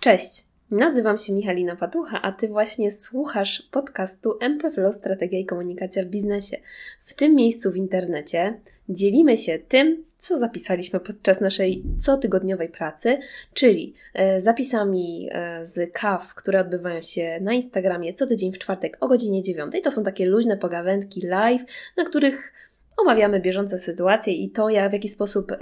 [0.00, 6.06] Cześć, nazywam się Michalina Patucha, a Ty właśnie słuchasz podcastu MPFLO Strategia i Komunikacja w
[6.06, 6.56] Biznesie.
[7.04, 13.18] W tym miejscu w internecie dzielimy się tym, co zapisaliśmy podczas naszej cotygodniowej pracy,
[13.54, 18.96] czyli e, zapisami e, z kaw, które odbywają się na Instagramie co tydzień w czwartek
[19.00, 19.72] o godzinie 9.
[19.84, 21.64] To są takie luźne pogawędki live,
[21.96, 22.52] na których
[22.98, 25.52] omawiamy bieżące sytuacje i to, jak, w jaki sposób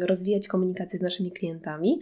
[0.00, 2.00] rozwijać komunikację z naszymi klientami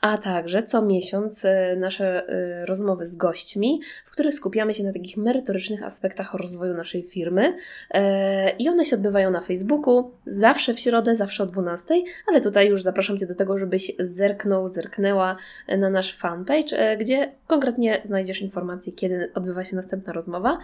[0.00, 4.92] a także co miesiąc e, nasze e, rozmowy z gośćmi, w których skupiamy się na
[4.92, 7.56] takich merytorycznych aspektach rozwoju naszej firmy.
[7.90, 11.94] E, I one się odbywają na Facebooku, zawsze w środę, zawsze o 12,
[12.28, 15.36] ale tutaj już zapraszam Cię do tego, żebyś zerknął, zerknęła
[15.68, 20.58] na nasz fanpage, gdzie konkretnie znajdziesz informacje, kiedy odbywa się następna rozmowa.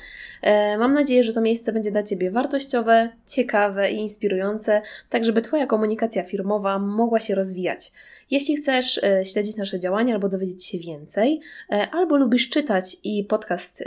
[0.79, 5.67] Mam nadzieję, że to miejsce będzie dla Ciebie wartościowe, ciekawe i inspirujące, tak żeby Twoja
[5.67, 7.93] komunikacja firmowa mogła się rozwijać.
[8.31, 11.41] Jeśli chcesz e, śledzić nasze działania albo dowiedzieć się więcej,
[11.71, 13.85] e, albo lubisz czytać i podcast e,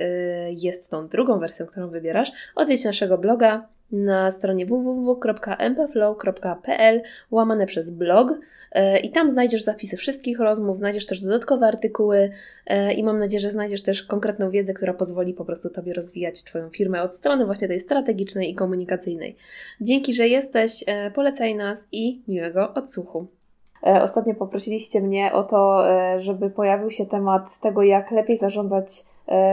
[0.51, 8.39] jest tą drugą wersją, którą wybierasz, odwiedź naszego bloga na stronie www.mpflow.pl łamane przez blog
[9.03, 12.29] i tam znajdziesz zapisy wszystkich rozmów, znajdziesz też dodatkowe artykuły
[12.95, 16.69] i mam nadzieję, że znajdziesz też konkretną wiedzę, która pozwoli po prostu Tobie rozwijać Twoją
[16.69, 19.35] firmę od strony właśnie tej strategicznej i komunikacyjnej.
[19.81, 20.83] Dzięki, że jesteś,
[21.13, 23.38] polecaj nas i miłego odsłuchu.
[23.87, 29.05] E, ostatnio poprosiliście mnie o to, e, żeby pojawił się temat tego, jak lepiej zarządzać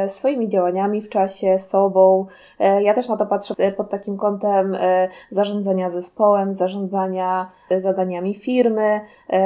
[0.08, 2.26] swoimi działaniami w czasie, sobą.
[2.58, 9.00] E, ja też na to patrzę pod takim kątem e, zarządzania zespołem, zarządzania zadaniami firmy,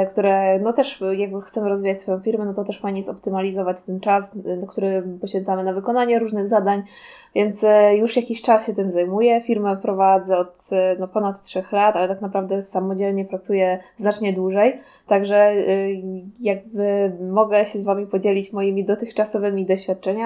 [0.09, 3.99] które no też jakby chcemy rozwijać swoją firmę, no to też fajnie jest optymalizować ten
[3.99, 4.31] czas,
[4.69, 6.83] który poświęcamy na wykonanie różnych zadań,
[7.35, 9.41] więc już jakiś czas się tym zajmuję.
[9.41, 15.53] Firmę prowadzę od no, ponad trzech lat, ale tak naprawdę samodzielnie pracuję znacznie dłużej, także
[16.39, 20.20] jakby mogę się z Wami podzielić moimi dotychczasowymi doświadczeniami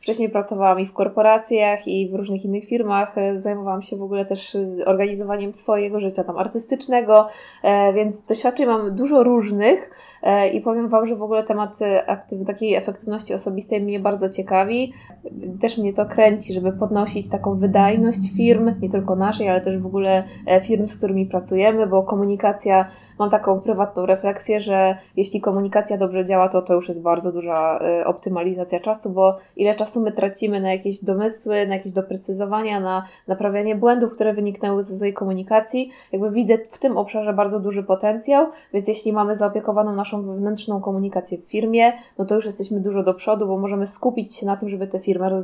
[0.00, 3.18] Wcześniej pracowałam i w korporacjach, i w różnych innych firmach.
[3.18, 7.26] E, zajmowałam się w ogóle też organizowaniem swojego życia tam artystycznego,
[7.62, 9.90] e, więc doświadczeń mam dużo różnych
[10.22, 14.92] e, i powiem Wam, że w ogóle temat aktyw- takiej efektywności osobistej mnie bardzo ciekawi.
[15.60, 19.86] Też mnie to kręci, żeby podnosić taką wydajność firm, nie tylko naszej, ale też w
[19.86, 20.24] ogóle
[20.62, 26.48] firm, z którymi pracujemy, bo komunikacja, mam taką prywatną refleksję, że jeśli komunikacja dobrze działa,
[26.48, 31.04] to to już jest bardzo duża optymalizacja czasu, bo ile czasu my tracimy na jakieś
[31.04, 35.90] domysły, na jakieś doprecyzowania, na naprawianie błędów, które wyniknęły ze złej komunikacji.
[36.12, 41.38] Jakby widzę w tym obszarze bardzo duży potencjał, więc jeśli mamy zaopiekowaną naszą wewnętrzną komunikację
[41.38, 44.68] w firmie, no to już jesteśmy dużo do przodu, bo możemy skupić się na tym,
[44.68, 45.40] żeby tę firmę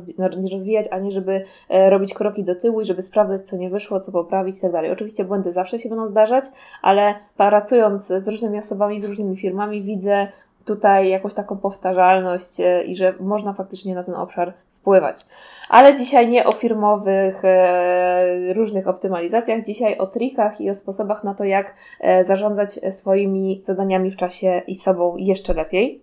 [0.51, 3.99] rozwijać, a nie żeby e, robić kroki do tyłu i żeby sprawdzać, co nie wyszło,
[3.99, 4.81] co poprawić itd.
[4.81, 6.45] Tak Oczywiście błędy zawsze się będą zdarzać,
[6.81, 10.27] ale pracując z różnymi osobami, z różnymi firmami, widzę
[10.69, 15.25] tutaj jakąś taką powtarzalność e, i że można faktycznie na ten obszar wpływać.
[15.69, 21.33] Ale dzisiaj nie o firmowych e, różnych optymalizacjach, dzisiaj o trikach i o sposobach na
[21.33, 26.01] to, jak e, zarządzać swoimi zadaniami w czasie i sobą jeszcze lepiej.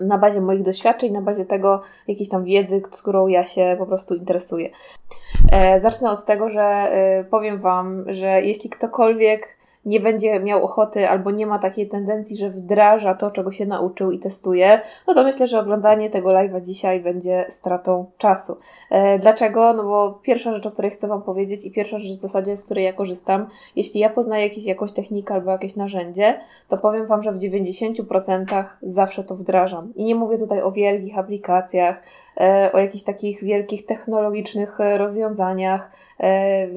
[0.00, 4.14] Na bazie moich doświadczeń, na bazie tego jakiejś tam wiedzy, którą ja się po prostu
[4.14, 4.70] interesuję.
[5.76, 6.90] Zacznę od tego, że
[7.30, 9.55] powiem Wam, że jeśli ktokolwiek
[9.86, 14.10] nie będzie miał ochoty albo nie ma takiej tendencji, że wdraża to, czego się nauczył
[14.10, 18.56] i testuje, no to myślę, że oglądanie tego live'a dzisiaj będzie stratą czasu.
[18.90, 19.72] E, dlaczego?
[19.72, 22.64] No bo pierwsza rzecz, o której chcę Wam powiedzieć i pierwsza rzecz w zasadzie, z
[22.64, 27.22] której ja korzystam, jeśli ja poznaję jakieś, jakąś technikę albo jakieś narzędzie, to powiem Wam,
[27.22, 29.92] że w 90% zawsze to wdrażam.
[29.94, 32.02] I nie mówię tutaj o wielkich aplikacjach,
[32.72, 36.68] o jakichś takich wielkich technologicznych e, rozwiązaniach, e,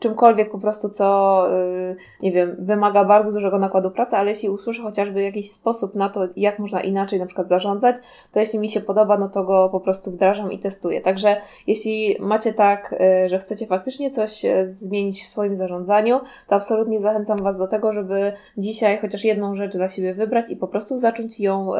[0.00, 4.82] czymkolwiek po prostu, co e, nie wiem, wymaga bardzo dużego nakładu pracy, ale jeśli usłyszę
[4.82, 7.96] chociażby jakiś sposób na to, jak można inaczej na przykład zarządzać,
[8.32, 11.00] to jeśli mi się podoba, no to go po prostu wdrażam i testuję.
[11.00, 12.94] Także jeśli macie tak,
[13.26, 18.32] że chcecie faktycznie coś zmienić w swoim zarządzaniu, to absolutnie zachęcam Was do tego, żeby
[18.58, 21.72] dzisiaj chociaż jedną rzecz dla siebie wybrać i po prostu zacząć ją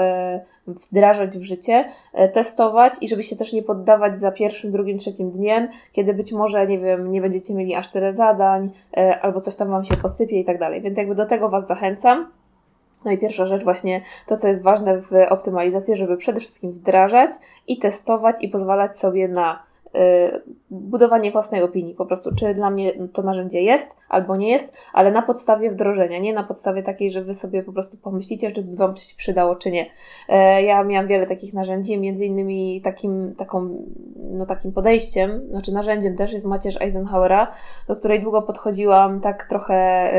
[0.66, 1.84] wdrażać w życie,
[2.32, 6.66] testować i żeby się też nie poddawać za pierwszym, drugim, trzecim dniem, kiedy być może,
[6.66, 8.70] nie wiem, nie będziecie mieli aż tyle zadań,
[9.22, 10.82] albo coś tam Wam się posypie i tak dalej dalej.
[10.82, 12.30] Więc jakby do tego Was zachęcam.
[13.04, 17.30] No i pierwsza rzecz właśnie to, co jest ważne w optymalizacji, żeby przede wszystkim wdrażać
[17.66, 19.62] i testować i pozwalać sobie na
[20.70, 25.10] budowanie własnej opinii, po prostu, czy dla mnie to narzędzie jest albo nie jest, ale
[25.10, 28.76] na podstawie wdrożenia, nie na podstawie takiej, że wy sobie po prostu pomyślicie, czy by
[28.76, 29.86] wam się przydało, czy nie.
[30.62, 33.68] Ja miałam wiele takich narzędzi, między innymi takim, taką,
[34.30, 37.50] no, takim podejściem, znaczy narzędziem też jest macierz Eisenhowera,
[37.88, 40.10] do której długo podchodziłam tak trochę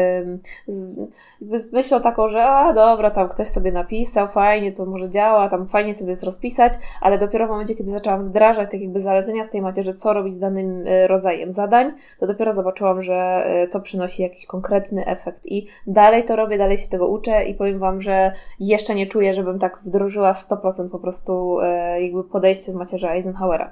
[0.68, 1.10] z,
[1.52, 5.68] z myślą taką, że a dobra, tam ktoś sobie napisał, fajnie, to może działa, tam
[5.68, 9.50] fajnie sobie jest rozpisać, ale dopiero w momencie, kiedy zaczęłam wdrażać tak jakby zalecenia z
[9.50, 13.80] tej macierzy, co robić z danym e, rodzajem zadań, to dopiero zobaczyłam, że e, to
[13.80, 18.02] przynosi jakiś konkretny efekt i dalej to robię, dalej się tego uczę i powiem Wam,
[18.02, 23.10] że jeszcze nie czuję, żebym tak wdrożyła 100% po prostu e, jakby podejście z macierzy
[23.10, 23.72] Eisenhowera.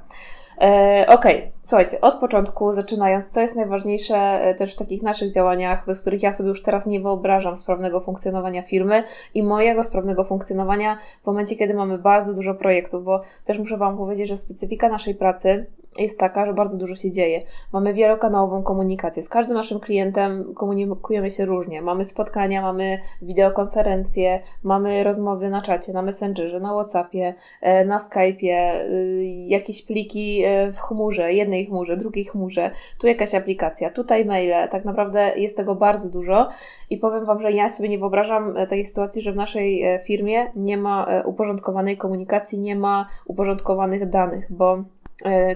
[1.08, 1.52] Okej, okay.
[1.64, 6.32] słuchajcie, od początku zaczynając, co jest najważniejsze też w takich naszych działaniach, bez których ja
[6.32, 9.04] sobie już teraz nie wyobrażam sprawnego funkcjonowania firmy
[9.34, 13.98] i mojego sprawnego funkcjonowania w momencie, kiedy mamy bardzo dużo projektów, bo też muszę Wam
[13.98, 15.66] powiedzieć, że specyfika naszej pracy
[15.98, 17.42] jest taka, że bardzo dużo się dzieje.
[17.74, 19.24] Mamy wielokanałową komunikację.
[19.24, 21.82] Z każdym naszym klientem komunikujemy się różnie.
[21.82, 28.82] Mamy spotkania, mamy wideokonferencje, mamy rozmowy na czacie, na Messengerze, na Whatsappie, e, na Skype'ie,
[28.82, 34.68] y, jakieś pliki e, w chmurze, jednej chmurze, drugiej chmurze, tu jakaś aplikacja, tutaj maile.
[34.70, 36.50] Tak naprawdę jest tego bardzo dużo
[36.90, 40.52] i powiem Wam, że ja sobie nie wyobrażam e, takiej sytuacji, że w naszej firmie
[40.56, 45.05] nie ma uporządkowanej komunikacji, nie ma uporządkowanych danych, bo E,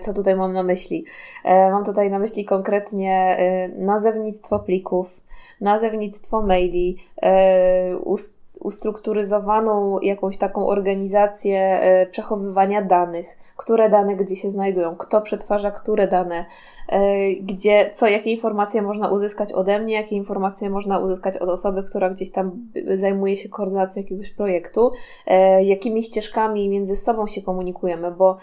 [0.02, 1.06] co tutaj mam na myśli?
[1.44, 5.24] E, mam tutaj na myśli konkretnie e, nazewnictwo plików,
[5.62, 6.98] nazewnictwo maili,
[8.60, 16.08] ustrukturyzowaną jakąś taką organizację e, przechowywania danych, które dane gdzie się znajdują, kto przetwarza które
[16.08, 16.46] dane,
[16.90, 21.84] e, gdzie, co, jakie informacje można uzyskać ode mnie, jakie informacje można uzyskać od osoby,
[21.84, 22.52] która gdzieś tam
[22.96, 24.92] zajmuje się koordynacją jakiegoś projektu,
[25.28, 28.38] e, jakimi ścieżkami między sobą się komunikujemy, bo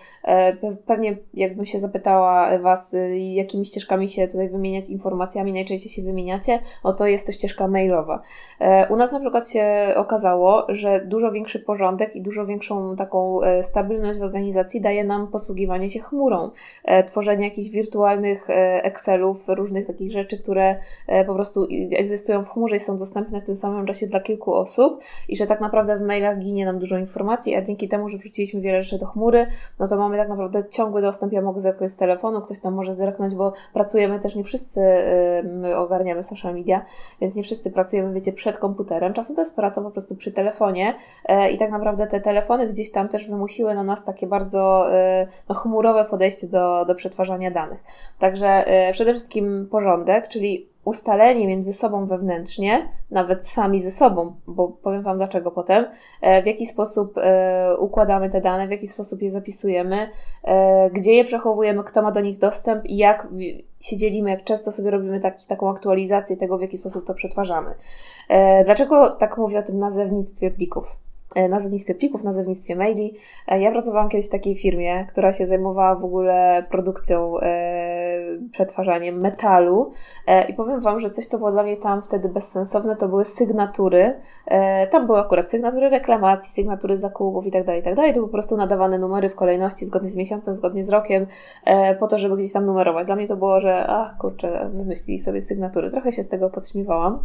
[0.87, 6.93] pewnie jakbym się zapytała Was, jakimi ścieżkami się tutaj wymieniać informacjami, najczęściej się wymieniacie, o
[6.93, 8.23] to jest to ścieżka mailowa.
[8.91, 13.63] U nas na przykład się okazało, że dużo większy porządek i dużo większą taką e,
[13.63, 16.51] stabilność w organizacji daje nam posługiwanie się chmurą,
[16.85, 20.77] e, tworzenie jakichś wirtualnych e, Excelów, różnych takich rzeczy, które
[21.27, 21.67] po prostu
[21.99, 25.47] egzystują w chmurze i są dostępne w tym samym czasie dla kilku osób i że
[25.47, 28.99] tak naprawdę w mailach ginie nam dużo informacji, a dzięki temu, że wrzuciliśmy wiele rzeczy
[28.99, 29.47] do chmury,
[29.79, 31.33] no to mamy tak naprawdę ciągły dostęp.
[31.33, 34.81] Ja mogę zerknąć z telefonu, ktoś tam może zerknąć, bo pracujemy też, nie wszyscy
[35.45, 36.85] my ogarniamy social media,
[37.21, 39.13] więc nie wszyscy pracujemy, wiecie, przed komputerem.
[39.13, 40.95] Czasem to jest praca po prostu przy telefonie
[41.25, 45.27] e, i tak naprawdę te telefony gdzieś tam też wymusiły na nas takie bardzo e,
[45.49, 47.81] no, chmurowe podejście do, do przetwarzania danych.
[48.19, 54.69] Także e, przede wszystkim porządek, czyli ustalenie między sobą wewnętrznie, nawet sami ze sobą, bo
[54.69, 55.85] powiem Wam dlaczego potem,
[56.43, 57.15] w jaki sposób
[57.79, 60.09] układamy te dane, w jaki sposób je zapisujemy,
[60.93, 63.29] gdzie je przechowujemy, kto ma do nich dostęp i jak
[63.81, 67.75] się dzielimy, jak często sobie robimy taki, taką aktualizację tego, w jaki sposób to przetwarzamy.
[68.29, 71.06] E, dlaczego tak mówię o tym nazewnictwie plików?
[71.37, 73.15] E, nazewnictwie plików, nazewnictwie maili.
[73.49, 77.47] E, ja pracowałam kiedyś w takiej firmie, która się zajmowała w ogóle produkcją, e,
[78.53, 79.93] przetwarzaniem metalu
[80.49, 84.21] i powiem Wam, że coś, co było dla mnie tam wtedy bezsensowne, to były sygnatury.
[84.91, 87.97] Tam były akurat sygnatury reklamacji, sygnatury zakupów itd., tak itd.
[87.97, 91.27] Tak to po prostu nadawane numery w kolejności, zgodnie z miesiącem, zgodnie z rokiem,
[92.01, 93.07] po to, żeby gdzieś tam numerować.
[93.07, 95.91] Dla mnie to było, że ach kurczę, wymyślili sobie sygnatury.
[95.91, 97.19] Trochę się z tego podśmiewałam,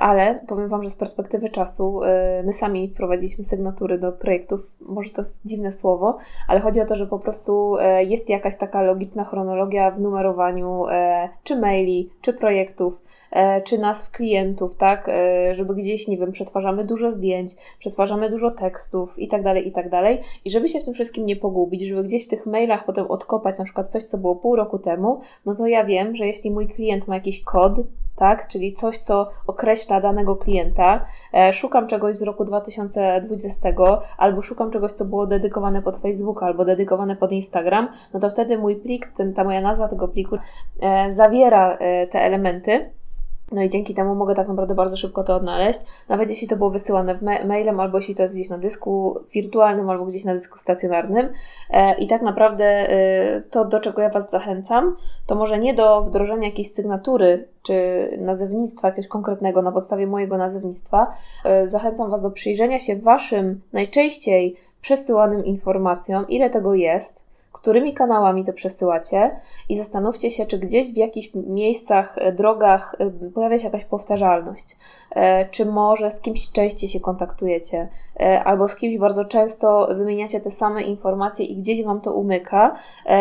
[0.00, 2.00] ale powiem Wam, że z perspektywy czasu
[2.44, 4.60] my sami wprowadziliśmy sygnatury do projektów.
[4.80, 6.16] Może to jest dziwne słowo,
[6.48, 10.86] ale chodzi o to, że po prostu e, jest jakaś taka logiczna chronologia w numerowaniu
[10.86, 15.10] e, czy maili, czy projektów, e, czy nazw klientów, tak,
[15.52, 19.88] żeby gdzieś, nie wiem, przetwarzamy dużo zdjęć, przetwarzamy dużo tekstów i tak dalej, i tak
[19.88, 20.20] dalej.
[20.44, 23.58] I żeby się w tym wszystkim nie pogubić, żeby gdzieś w tych mailach potem odkopać
[23.58, 26.68] na przykład coś, co było pół roku temu, no to ja wiem, że jeśli mój
[26.68, 27.80] klient ma jakiś kod,
[28.16, 28.48] tak?
[28.48, 31.04] Czyli coś, co określa danego klienta.
[31.34, 33.68] E, szukam czegoś z roku 2020,
[34.18, 38.58] albo szukam czegoś, co było dedykowane pod Facebook, albo dedykowane pod Instagram, no to wtedy
[38.58, 40.36] mój plik, ten, ta moja nazwa tego pliku
[40.80, 42.90] e, zawiera e, te elementy.
[43.52, 46.70] No i dzięki temu mogę tak naprawdę bardzo szybko to odnaleźć, nawet jeśli to było
[46.70, 50.58] wysyłane ma mailem, albo jeśli to jest gdzieś na dysku wirtualnym, albo gdzieś na dysku
[50.58, 51.28] stacjonarnym.
[51.70, 54.96] E, I tak naprawdę e, to, do czego ja Was zachęcam,
[55.26, 61.14] to może nie do wdrożenia jakiejś sygnatury czy nazewnictwa jakiegoś konkretnego na podstawie mojego nazewnictwa.
[61.44, 67.23] E, zachęcam Was do przyjrzenia się Waszym najczęściej przesyłanym informacjom, ile tego jest,
[67.64, 69.30] którymi kanałami to przesyłacie
[69.68, 74.76] i zastanówcie się, czy gdzieś w jakichś miejscach, e, drogach e, pojawia się jakaś powtarzalność,
[75.10, 77.88] e, czy może z kimś częściej się kontaktujecie,
[78.44, 82.76] albo z kimś bardzo często wymieniacie te same informacje i gdzieś Wam to umyka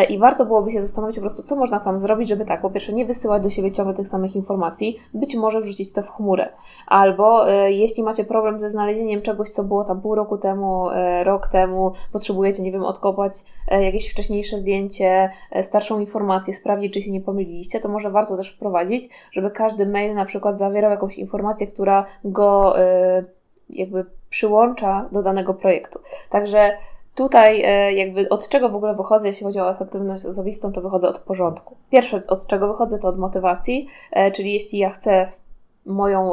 [0.10, 2.94] i warto byłoby się zastanowić po prostu, co można tam zrobić, żeby tak, po pierwsze
[2.94, 6.50] nie wysyłać do siebie ciągle tych samych informacji, być może wrzucić to w chmurę,
[6.88, 10.88] albo jeśli macie problem ze znalezieniem czegoś, co było tam pół roku temu,
[11.24, 13.34] rok temu, potrzebujecie, nie wiem, odkopać
[13.68, 15.30] jakieś wcześniejsze zdjęcie,
[15.62, 20.16] starszą informację, sprawdzić, czy się nie pomyliliście, to może warto też wprowadzić, żeby każdy mail
[20.16, 23.26] na przykład zawierał jakąś informację, która go y,
[23.70, 26.00] jakby przyłącza do danego projektu.
[26.30, 26.78] Także
[27.16, 31.08] Tutaj y, jakby od czego w ogóle wychodzę, jeśli chodzi o efektywność osobistą, to wychodzę
[31.08, 31.76] od porządku.
[31.92, 33.88] Pierwsze od czego wychodzę to od motywacji,
[34.34, 35.28] czyli jeśli ja chcę
[35.86, 36.32] moją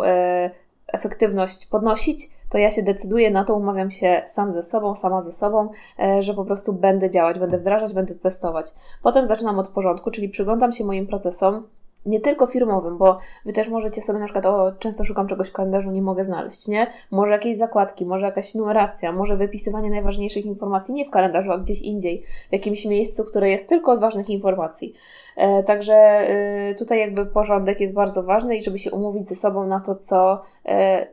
[0.93, 5.33] efektywność podnosić, to ja się decyduję na to, umawiam się sam ze sobą, sama ze
[5.33, 8.75] sobą, e, że po prostu będę działać, będę wdrażać, będę testować.
[9.03, 11.67] Potem zaczynam od porządku, czyli przyglądam się moim procesom,
[12.07, 15.53] nie tylko firmowym, bo wy też możecie sobie na przykład, o, często szukam czegoś w
[15.53, 16.87] kalendarzu, nie mogę znaleźć, nie?
[17.11, 21.83] Może jakieś zakładki, może jakaś numeracja, może wypisywanie najważniejszych informacji nie w kalendarzu, a gdzieś
[21.83, 24.95] indziej, w jakimś miejscu, które jest tylko od ważnych informacji.
[25.37, 29.67] E, także e, tutaj jakby porządek jest bardzo ważny i żeby się umówić ze sobą
[29.67, 31.07] na to, co, e,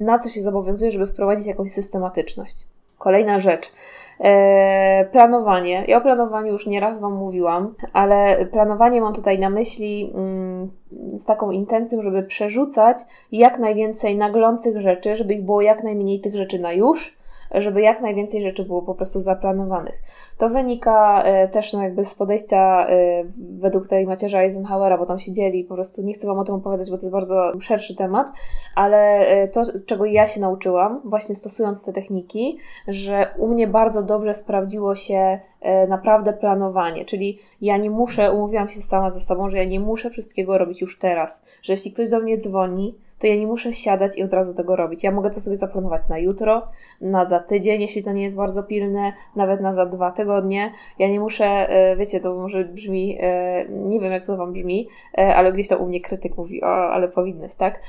[0.00, 2.66] na co się zobowiązuje, żeby wprowadzić jakąś systematyczność.
[2.98, 3.72] Kolejna rzecz.
[4.20, 5.84] E, planowanie.
[5.88, 10.70] Ja o planowaniu już nieraz Wam mówiłam, ale planowanie mam tutaj na myśli mm,
[11.18, 12.98] z taką intencją, żeby przerzucać
[13.32, 17.16] jak najwięcej naglących rzeczy, żeby ich było jak najmniej tych rzeczy na już,
[17.54, 20.02] żeby jak najwięcej rzeczy było po prostu zaplanowanych.
[20.38, 23.24] To wynika e, też no jakby z podejścia e,
[23.58, 26.54] według tej macierza Eisenhowera, bo tam się dzieli, po prostu nie chcę Wam o tym
[26.54, 28.26] opowiadać, bo to jest bardzo szerszy temat,
[28.74, 34.02] ale e, to, czego ja się nauczyłam, właśnie stosując te techniki, że u mnie bardzo
[34.02, 35.40] dobrze sprawdziło się
[35.88, 40.10] naprawdę planowanie, czyli ja nie muszę, umówiłam się sama ze sobą, że ja nie muszę
[40.10, 44.18] wszystkiego robić już teraz, że jeśli ktoś do mnie dzwoni, to ja nie muszę siadać
[44.18, 45.04] i od razu tego robić.
[45.04, 46.68] Ja mogę to sobie zaplanować na jutro,
[47.00, 50.72] na za tydzień, jeśli to nie jest bardzo pilne, nawet na za dwa tygodnie.
[50.98, 54.88] Ja nie muszę, e, wiecie, to może brzmi, e, nie wiem jak to Wam brzmi,
[55.18, 57.80] e, ale gdzieś tam u mnie krytyk mówi, o, ale powinnyś, tak?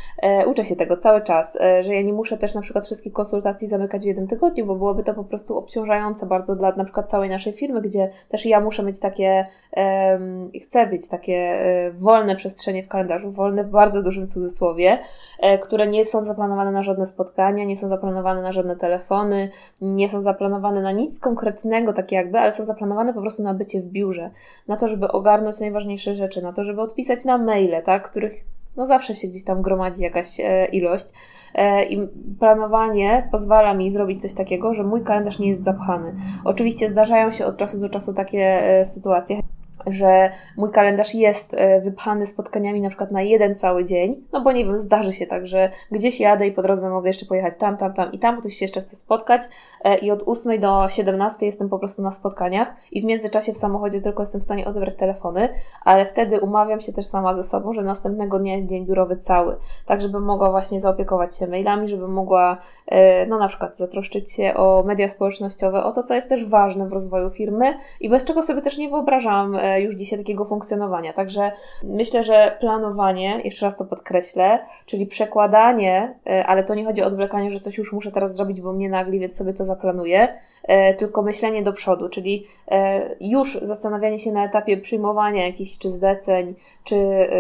[0.48, 4.04] Uczę się tego cały czas, że ja nie muszę też na przykład wszystkich konsultacji zamykać
[4.04, 7.54] w jednym tygodniu, bo byłoby to po prostu obciążające bardzo dla na przykład całej naszej
[7.54, 9.46] firmy, gdzie też ja muszę mieć takie,
[10.64, 11.60] chcę być takie
[11.94, 15.00] wolne przestrzenie w kalendarzu, wolne w bardzo dużym cudzysłowie,
[15.62, 19.50] które nie są zaplanowane na żadne spotkania, nie są zaplanowane na żadne telefony,
[19.82, 23.82] nie są zaplanowane na nic konkretnego, tak jakby, ale są zaplanowane po prostu na bycie
[23.82, 24.30] w biurze,
[24.68, 28.44] na to, żeby ogarnąć najważniejsze rzeczy, na to, żeby odpisać na maile, tak, których
[28.78, 31.08] no zawsze się gdzieś tam gromadzi jakaś e, ilość.
[31.56, 32.08] E, I
[32.40, 36.16] planowanie pozwala mi zrobić coś takiego, że mój kalendarz nie jest zapchany.
[36.46, 39.40] Oczywiście zdarzają się od czasu do czasu takie sytuacje
[39.90, 44.52] że mój kalendarz jest e, wypchany spotkaniami na przykład na jeden cały dzień, no bo
[44.52, 47.78] nie wiem, zdarzy się tak, że gdzieś jadę i po drodze mogę jeszcze pojechać tam,
[47.78, 49.42] tam, tam i tam, ktoś się jeszcze chce spotkać
[49.84, 53.58] e, i od 8 do 17 jestem po prostu na spotkaniach i w międzyczasie w
[53.58, 55.50] samochodzie tylko jestem w stanie odebrać telefony,
[55.84, 59.56] ale wtedy umawiam się też sama ze sobą, że następnego dnia jest dzień biurowy cały,
[59.86, 64.54] tak żebym mogła właśnie zaopiekować się mailami, żebym mogła e, no na przykład zatroszczyć się
[64.54, 68.42] o media społecznościowe, o to, co jest też ważne w rozwoju firmy i bez czego
[68.42, 71.14] sobie też nie wyobrażam już dzisiaj takiego funkcjonowania.
[71.14, 71.52] Także
[71.84, 77.06] myślę, że planowanie, jeszcze raz to podkreślę, czyli przekładanie, e, ale to nie chodzi o
[77.06, 80.28] odwlekanie, że coś już muszę teraz zrobić, bo mnie nagli, więc sobie to zaplanuję,
[80.64, 85.92] e, tylko myślenie do przodu, czyli e, już zastanawianie się na etapie przyjmowania jakichś czy
[85.92, 86.98] zleceń, czy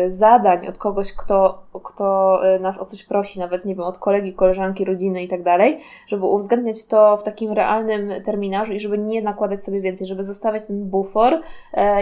[0.07, 4.85] zadań od kogoś, kto, kto nas o coś prosi, nawet nie wiem, od kolegi, koleżanki,
[4.85, 9.63] rodziny i tak dalej, żeby uwzględniać to w takim realnym terminarzu i żeby nie nakładać
[9.63, 11.41] sobie więcej, żeby zostawiać ten bufor.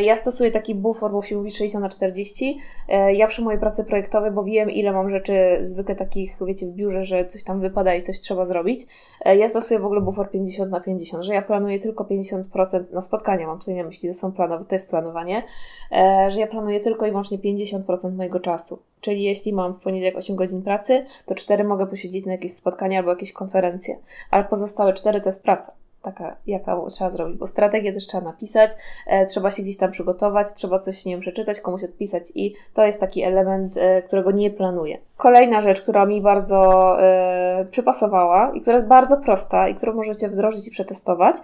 [0.01, 2.59] Ja stosuję taki bufor, bo się mówi 60 na 40.
[2.89, 6.69] E, ja przy mojej pracy projektowej, bo wiem ile mam rzeczy zwykle takich, wiecie, w
[6.69, 8.87] biurze, że coś tam wypada i coś trzeba zrobić.
[9.25, 12.43] E, ja stosuję w ogóle bufor 50 na 50, że ja planuję tylko 50%
[12.91, 15.43] na spotkania, mam tutaj na myśli, to są planowe, to jest planowanie,
[15.91, 18.79] e, że ja planuję tylko i wyłącznie 50% mojego czasu.
[19.01, 22.99] Czyli jeśli mam w poniedziałek 8 godzin pracy, to 4 mogę posiedzieć na jakieś spotkania
[22.99, 23.99] albo jakieś konferencje,
[24.31, 28.71] ale pozostałe 4 to jest praca taka, jaka trzeba zrobić, bo strategię też trzeba napisać,
[29.07, 32.85] e, trzeba się gdzieś tam przygotować, trzeba coś, nie wiem, przeczytać, komuś odpisać i to
[32.85, 34.97] jest taki element, e, którego nie planuję.
[35.17, 40.29] Kolejna rzecz, która mi bardzo e, przypasowała i która jest bardzo prosta i którą możecie
[40.29, 41.35] wdrożyć i przetestować,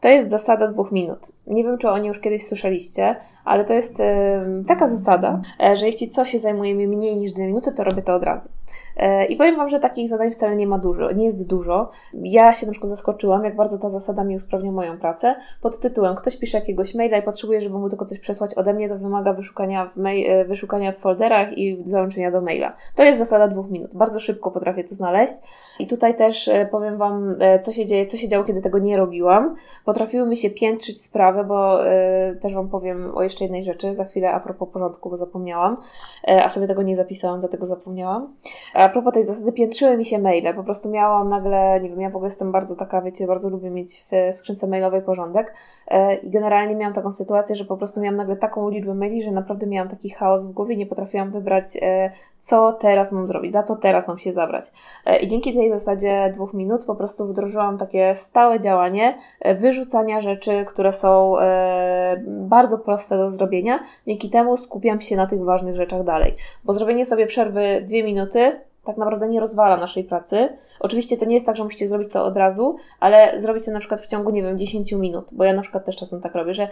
[0.00, 1.18] To jest zasada dwóch minut.
[1.46, 4.02] Nie wiem, czy o niej już kiedyś słyszeliście, ale to jest
[4.68, 8.02] taka zasada, e, że jeśli coś się zajmuje mi mniej niż dwie minuty, to robię
[8.02, 8.48] to od razu.
[8.96, 11.90] E, I powiem Wam, że takich zadań wcale nie ma dużo, nie jest dużo.
[12.14, 15.36] Ja się na przykład zaskoczyłam, jak bardzo ta zasada mi usprawnia moją pracę.
[15.60, 18.88] Pod tytułem ktoś pisze jakiegoś maila i potrzebuje, żeby mu tylko coś przesłać ode mnie,
[18.88, 22.74] to wymaga wyszukania w, mail, e, wyszukania w folderach i załączenia do maila.
[22.94, 23.94] To jest zasada dwóch minut.
[23.94, 25.34] Bardzo szybko potrafię to znaleźć.
[25.78, 29.56] I tutaj też powiem Wam, co się dzieje, co się działo, kiedy tego nie robiłam.
[29.84, 31.78] Potrafiły mi się piętrzyć sprawy, bo
[32.40, 35.76] też Wam powiem o jeszcze jednej rzeczy, za chwilę a propos porządku, bo zapomniałam,
[36.44, 38.34] a sobie tego nie zapisałam, dlatego zapomniałam.
[38.74, 40.54] A propos tej zasady, piętrzyły mi się maile.
[40.54, 43.70] Po prostu miałam nagle, nie wiem, ja w ogóle jestem bardzo taka, wiecie, bardzo lubię
[43.70, 45.54] mieć w skrzynce mailowej porządek.
[45.88, 49.30] E, I generalnie miałam taką sytuację, że po prostu miałam nagle taką liczbę maili, że
[49.30, 52.10] naprawdę miałam taki chaos w głowie, nie potrafiłam wybrać, e,
[52.40, 54.64] co teraz mam zrobić, za co teraz mam się zabrać.
[55.06, 59.18] E, I dzięki tej zasadzie dwóch minut po prostu wdrożyłam takie stałe działanie
[59.58, 61.34] wyrzucania rzeczy, które są
[62.26, 63.80] bardzo proste do zrobienia.
[64.06, 66.34] Dzięki temu skupiam się na tych ważnych rzeczach dalej.
[66.64, 68.45] Bo zrobienie sobie przerwy dwie minuty
[68.86, 70.48] tak naprawdę nie rozwala naszej pracy.
[70.80, 73.78] Oczywiście to nie jest tak, że musicie zrobić to od razu, ale zrobić to na
[73.78, 76.54] przykład w ciągu, nie wiem, 10 minut, bo ja na przykład też czasem tak robię,
[76.54, 76.68] że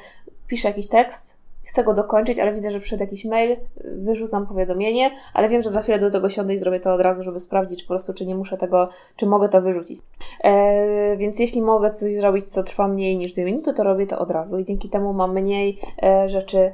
[0.47, 5.49] piszę jakiś tekst, chcę go dokończyć, ale widzę, że przyszedł jakiś mail, wyrzucam powiadomienie, ale
[5.49, 7.89] wiem, że za chwilę do tego siądę i zrobię to od razu, żeby sprawdzić po
[7.89, 9.99] prostu, czy nie muszę tego, czy mogę to wyrzucić.
[10.45, 14.19] E, więc jeśli mogę coś zrobić, co trwa mniej niż 2 minuty, to robię to
[14.19, 16.73] od razu i dzięki temu mam mniej e, rzeczy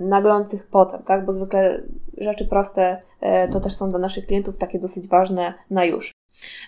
[0.00, 1.24] naglących potem, tak?
[1.24, 1.82] Bo zwykle
[2.18, 6.12] rzeczy proste e, to też są dla naszych klientów takie dosyć ważne na już.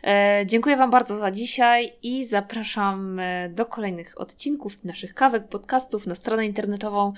[0.05, 6.07] E, dziękuję Wam bardzo za dzisiaj i zapraszam e, do kolejnych odcinków naszych kawek, podcastów
[6.07, 7.13] na stronę internetową.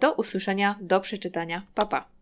[0.00, 1.62] Do usłyszenia, do przeczytania.
[1.74, 2.15] Pa, pa.